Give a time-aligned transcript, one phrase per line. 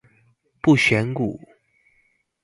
[0.63, 1.39] 不選股